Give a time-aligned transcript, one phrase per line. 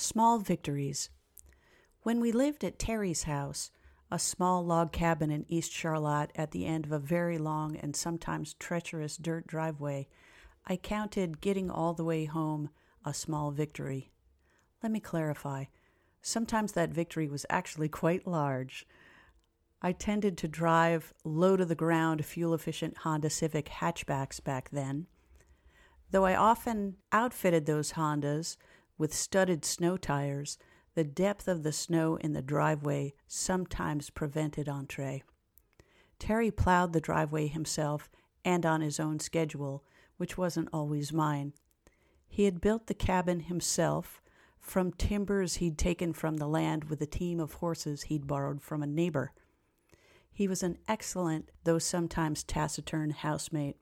[0.00, 1.10] Small victories.
[2.02, 3.72] When we lived at Terry's house,
[4.12, 7.96] a small log cabin in East Charlotte at the end of a very long and
[7.96, 10.06] sometimes treacherous dirt driveway,
[10.64, 12.70] I counted getting all the way home
[13.04, 14.12] a small victory.
[14.84, 15.64] Let me clarify.
[16.22, 18.86] Sometimes that victory was actually quite large.
[19.82, 25.08] I tended to drive low to the ground fuel efficient Honda Civic hatchbacks back then.
[26.12, 28.56] Though I often outfitted those Hondas
[28.98, 30.58] with studded snow tires,
[30.94, 35.22] the depth of the snow in the driveway sometimes prevented entree.
[36.18, 38.10] Terry plowed the driveway himself
[38.44, 39.84] and on his own schedule,
[40.16, 41.52] which wasn't always mine.
[42.26, 44.20] He had built the cabin himself
[44.58, 48.82] from timbers he'd taken from the land with a team of horses he'd borrowed from
[48.82, 49.32] a neighbor.
[50.30, 53.76] He was an excellent, though sometimes taciturn, housemate.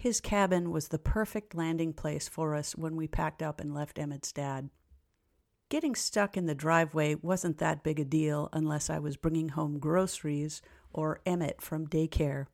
[0.00, 3.98] His cabin was the perfect landing place for us when we packed up and left
[3.98, 4.70] Emmett's dad.
[5.68, 9.78] Getting stuck in the driveway wasn't that big a deal unless I was bringing home
[9.78, 12.46] groceries or Emmett from daycare.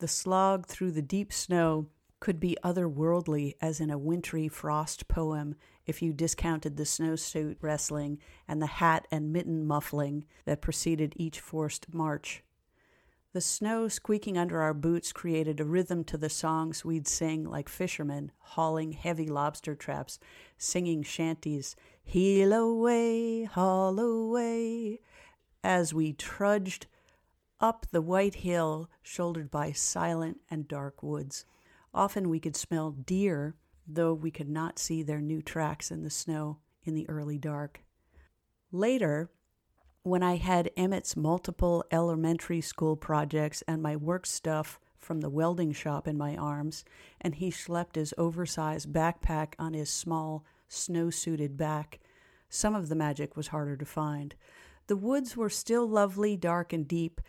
[0.00, 1.88] The slog through the deep snow
[2.20, 5.54] could be otherworldly as in a wintry frost poem
[5.86, 11.40] if you discounted the snowsuit wrestling and the hat and mitten muffling that preceded each
[11.40, 12.44] forced march.
[13.34, 17.68] The snow squeaking under our boots created a rhythm to the songs we'd sing like
[17.68, 20.18] fishermen hauling heavy lobster traps,
[20.56, 25.00] singing shanties, heel away, haul away,
[25.62, 26.86] as we trudged
[27.60, 31.44] up the white hill shouldered by silent and dark woods.
[31.92, 33.56] Often we could smell deer,
[33.86, 37.82] though we could not see their new tracks in the snow in the early dark.
[38.72, 39.30] Later,
[40.08, 45.72] when I had Emmett's multiple elementary school projects and my work stuff from the welding
[45.72, 46.84] shop in my arms,
[47.20, 52.00] and he schlepped his oversized backpack on his small, snow suited back,
[52.48, 54.34] some of the magic was harder to find.
[54.86, 57.20] The woods were still lovely, dark, and deep,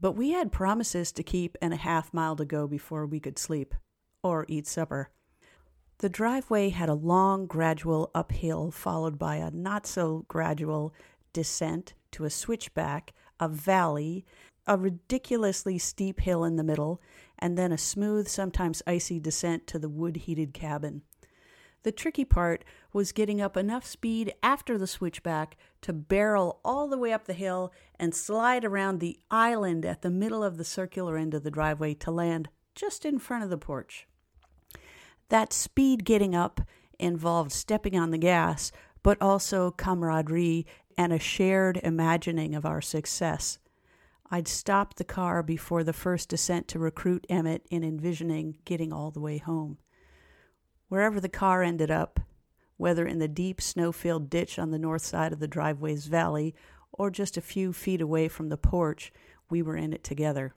[0.00, 3.38] but we had promises to keep and a half mile to go before we could
[3.38, 3.74] sleep
[4.22, 5.10] or eat supper.
[5.98, 10.94] The driveway had a long, gradual uphill, followed by a not so gradual
[11.32, 14.24] descent to a switchback, a valley,
[14.66, 17.00] a ridiculously steep hill in the middle,
[17.38, 21.02] and then a smooth, sometimes icy descent to the wood heated cabin.
[21.84, 26.98] The tricky part was getting up enough speed after the switchback to barrel all the
[26.98, 31.16] way up the hill and slide around the island at the middle of the circular
[31.16, 34.06] end of the driveway to land just in front of the porch.
[35.28, 36.60] That speed getting up
[36.98, 40.66] involved stepping on the gas, but also camaraderie
[40.98, 43.58] and a shared imagining of our success.
[44.30, 49.12] I'd stop the car before the first descent to recruit Emmett in envisioning getting all
[49.12, 49.78] the way home.
[50.88, 52.18] Wherever the car ended up,
[52.76, 56.54] whether in the deep snow filled ditch on the north side of the driveway's valley
[56.92, 59.12] or just a few feet away from the porch,
[59.48, 60.52] we were in it together.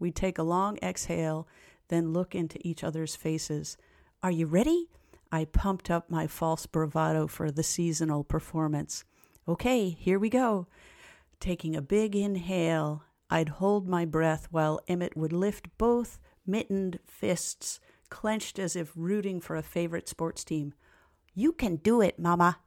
[0.00, 1.46] We'd take a long exhale,
[1.88, 3.76] then look into each other's faces.
[4.22, 4.88] Are you ready?
[5.30, 9.04] I pumped up my false bravado for the seasonal performance.
[9.48, 10.66] Okay, here we go.
[11.38, 17.78] Taking a big inhale, I'd hold my breath while Emmett would lift both mittened fists,
[18.08, 20.74] clenched as if rooting for a favorite sports team.
[21.32, 22.58] You can do it, Mama.